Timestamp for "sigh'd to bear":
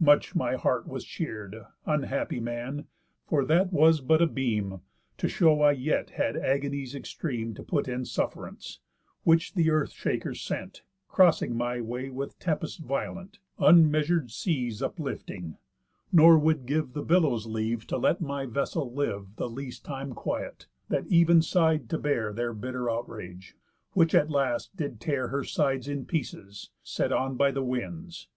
21.42-22.32